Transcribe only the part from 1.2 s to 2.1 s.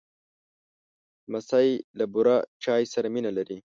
لمسی له